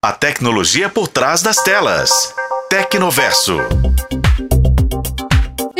A 0.00 0.12
tecnologia 0.12 0.88
por 0.88 1.08
trás 1.08 1.42
das 1.42 1.60
telas. 1.64 2.32
Tecnoverso. 2.70 3.58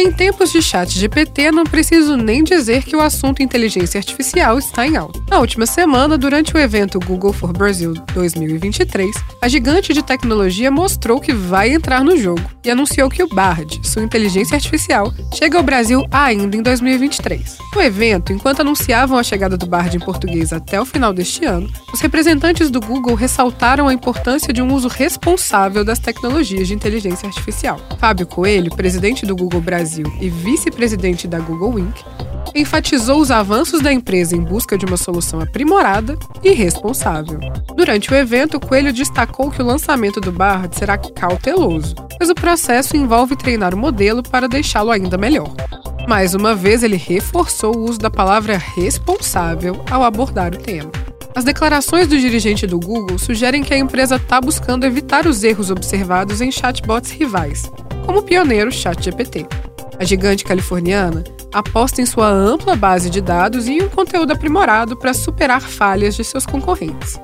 Em 0.01 0.13
tempos 0.13 0.53
de 0.53 0.63
chat 0.63 0.97
GPT, 0.97 1.51
não 1.51 1.65
preciso 1.65 2.17
nem 2.17 2.45
dizer 2.45 2.85
que 2.85 2.95
o 2.95 3.01
assunto 3.01 3.43
inteligência 3.43 3.99
artificial 3.99 4.57
está 4.57 4.87
em 4.87 4.97
alta. 4.97 5.21
Na 5.29 5.41
última 5.41 5.67
semana, 5.67 6.17
durante 6.17 6.55
o 6.55 6.59
evento 6.59 7.01
Google 7.01 7.33
for 7.33 7.53
Brazil 7.53 7.95
2023, 8.15 9.11
a 9.43 9.49
gigante 9.49 9.93
de 9.93 10.01
tecnologia 10.01 10.71
mostrou 10.71 11.21
que 11.21 11.35
vai 11.35 11.71
entrar 11.71 12.05
no 12.05 12.17
jogo 12.17 12.41
e 12.65 12.71
anunciou 12.71 13.11
que 13.11 13.25
o 13.25 13.29
Bard, 13.29 13.81
sua 13.83 14.05
inteligência 14.05 14.55
artificial, 14.55 15.13
chega 15.35 15.59
ao 15.59 15.65
Brasil 15.65 16.07
ainda 16.13 16.57
em 16.57 16.63
2023. 16.63 17.59
No 17.75 17.83
evento, 17.83 18.33
enquanto 18.33 18.61
anunciavam 18.61 19.19
a 19.19 19.25
chegada 19.25 19.57
do 19.57 19.67
Bard 19.67 19.97
em 19.97 20.01
português 20.01 20.53
até 20.53 20.81
o 20.81 20.87
final 20.87 21.13
deste 21.13 21.45
ano, 21.45 21.69
os 21.93 22.01
representantes 22.01 22.71
do 22.71 22.79
Google 22.79 23.17
ressaltaram 23.17 23.89
a 23.89 23.93
importância 23.93 24.53
de 24.53 24.63
um 24.63 24.73
uso 24.73 24.87
responsável 24.87 25.85
das 25.85 25.99
tecnologias 25.99 26.69
de 26.69 26.75
inteligência 26.75 27.27
artificial. 27.27 27.81
Fábio 27.99 28.29
Coelho, 28.29 28.71
presidente 28.71 29.27
do 29.27 29.35
Google 29.35 29.61
Brasil, 29.61 29.88
Brasil 29.89 30.05
e 30.21 30.29
vice-presidente 30.29 31.27
da 31.27 31.39
Google 31.39 31.79
Inc., 31.79 32.05
enfatizou 32.55 33.21
os 33.23 33.31
avanços 33.31 33.81
da 33.81 33.91
empresa 33.91 34.37
em 34.37 34.41
busca 34.41 34.77
de 34.77 34.85
uma 34.85 34.99
solução 34.99 35.41
aprimorada 35.41 36.19
e 36.45 36.51
responsável. 36.51 37.41
Durante 37.75 38.13
o 38.13 38.15
evento, 38.15 38.61
Coelho 38.61 38.93
destacou 38.93 39.51
que 39.51 39.63
o 39.63 39.65
lançamento 39.65 40.21
do 40.21 40.31
Bard 40.31 40.77
será 40.77 40.99
cauteloso, 40.99 41.95
pois 42.19 42.29
o 42.29 42.35
processo 42.35 42.99
envolve 42.99 43.35
treinar 43.35 43.75
o 43.75 43.79
modelo 43.79 44.23
para 44.23 44.47
deixá-lo 44.47 44.91
ainda 44.91 45.17
melhor. 45.17 45.55
Mais 46.07 46.35
uma 46.35 46.55
vez, 46.55 46.83
ele 46.83 46.97
reforçou 46.97 47.75
o 47.75 47.89
uso 47.89 47.99
da 47.99 48.11
palavra 48.11 48.59
responsável 48.59 49.83
ao 49.91 50.03
abordar 50.03 50.55
o 50.55 50.59
tema. 50.59 50.91
As 51.35 51.45
declarações 51.45 52.07
do 52.07 52.19
dirigente 52.19 52.67
do 52.67 52.79
Google 52.79 53.19
sugerem 53.19 53.63
que 53.63 53.73
a 53.73 53.79
empresa 53.79 54.17
está 54.17 54.39
buscando 54.39 54.85
evitar 54.85 55.27
os 55.27 55.43
erros 55.43 55.71
observados 55.71 56.43
em 56.43 56.53
chatbots 56.53 57.11
rivais, 57.11 57.71
como 58.05 58.19
o 58.21 58.23
pioneiro 58.23 58.73
ChatGPT. 58.73 59.47
A 59.99 60.05
gigante 60.05 60.45
californiana 60.45 61.25
aposta 61.53 62.01
em 62.01 62.07
sua 62.07 62.29
ampla 62.29 62.77
base 62.77 63.11
de 63.11 63.21
dados 63.21 63.67
e 63.67 63.83
um 63.83 63.89
conteúdo 63.89 64.33
aprimorado 64.33 64.97
para 64.97 65.13
superar 65.13 65.61
falhas 65.61 66.15
de 66.15 66.23
seus 66.23 66.47
concorrentes. 66.47 67.19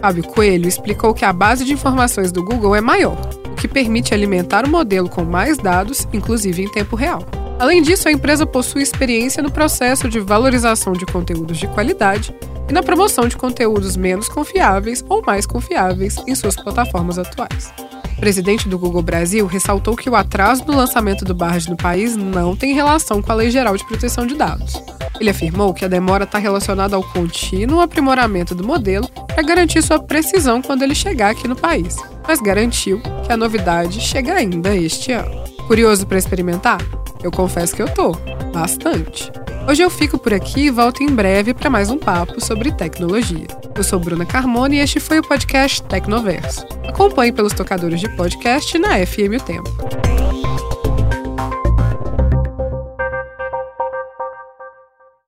Fábio 0.00 0.24
Coelho 0.24 0.68
explicou 0.68 1.14
que 1.14 1.24
a 1.24 1.32
base 1.32 1.64
de 1.64 1.72
informações 1.72 2.32
do 2.32 2.42
Google 2.42 2.74
é 2.74 2.80
maior, 2.80 3.18
o 3.46 3.54
que 3.54 3.68
permite 3.68 4.12
alimentar 4.12 4.64
o 4.64 4.68
modelo 4.68 5.08
com 5.08 5.24
mais 5.24 5.56
dados, 5.56 6.06
inclusive 6.12 6.62
em 6.62 6.68
tempo 6.68 6.96
real. 6.96 7.24
Além 7.58 7.80
disso, 7.80 8.08
a 8.08 8.12
empresa 8.12 8.44
possui 8.44 8.82
experiência 8.82 9.42
no 9.42 9.50
processo 9.50 10.08
de 10.08 10.20
valorização 10.20 10.92
de 10.92 11.06
conteúdos 11.06 11.58
de 11.58 11.66
qualidade 11.68 12.34
e 12.68 12.72
na 12.72 12.82
promoção 12.82 13.28
de 13.28 13.36
conteúdos 13.36 13.96
menos 13.96 14.28
confiáveis 14.28 15.04
ou 15.08 15.22
mais 15.24 15.46
confiáveis 15.46 16.16
em 16.26 16.34
suas 16.34 16.56
plataformas 16.56 17.18
atuais. 17.18 17.72
Presidente 18.18 18.68
do 18.68 18.78
Google 18.78 19.02
Brasil 19.02 19.46
ressaltou 19.46 19.94
que 19.94 20.08
o 20.08 20.16
atraso 20.16 20.64
no 20.66 20.74
lançamento 20.74 21.24
do 21.24 21.34
Bard 21.34 21.68
no 21.68 21.76
país 21.76 22.16
não 22.16 22.56
tem 22.56 22.74
relação 22.74 23.20
com 23.20 23.30
a 23.30 23.34
Lei 23.34 23.50
Geral 23.50 23.76
de 23.76 23.86
Proteção 23.86 24.26
de 24.26 24.34
Dados. 24.34 24.82
Ele 25.20 25.30
afirmou 25.30 25.74
que 25.74 25.84
a 25.84 25.88
demora 25.88 26.24
está 26.24 26.38
relacionada 26.38 26.96
ao 26.96 27.02
contínuo 27.02 27.80
aprimoramento 27.80 28.54
do 28.54 28.66
modelo 28.66 29.08
para 29.08 29.42
garantir 29.42 29.82
sua 29.82 29.98
precisão 29.98 30.62
quando 30.62 30.82
ele 30.82 30.94
chegar 30.94 31.30
aqui 31.30 31.46
no 31.46 31.56
país, 31.56 31.96
mas 32.26 32.40
garantiu 32.40 33.00
que 33.24 33.32
a 33.32 33.36
novidade 33.36 34.00
chega 34.00 34.34
ainda 34.34 34.74
este 34.74 35.12
ano. 35.12 35.44
Curioso 35.66 36.06
para 36.06 36.18
experimentar? 36.18 36.80
Eu 37.22 37.30
confesso 37.30 37.74
que 37.74 37.82
eu 37.82 37.92
tô, 37.92 38.12
bastante. 38.52 39.30
Hoje 39.68 39.82
eu 39.82 39.90
fico 39.90 40.16
por 40.16 40.32
aqui 40.32 40.66
e 40.66 40.70
volto 40.70 41.02
em 41.02 41.08
breve 41.08 41.52
para 41.52 41.68
mais 41.68 41.90
um 41.90 41.98
papo 41.98 42.40
sobre 42.40 42.70
tecnologia. 42.70 43.48
Eu 43.74 43.82
sou 43.82 43.98
Bruna 43.98 44.24
Carmona 44.24 44.76
e 44.76 44.78
este 44.78 45.00
foi 45.00 45.18
o 45.18 45.26
podcast 45.26 45.82
Tecnoverso. 45.82 46.64
Acompanhe 46.88 47.32
pelos 47.32 47.52
tocadores 47.52 48.00
de 48.00 48.08
podcast 48.16 48.78
na 48.78 49.04
FM 49.04 49.40
O 49.40 49.44
Tempo. 49.44 50.25